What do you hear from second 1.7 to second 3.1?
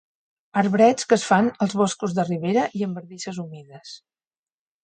boscos de ribera i en